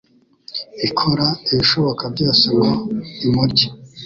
[0.87, 2.69] ikora ibishoboka byose ngo
[3.25, 3.67] imurye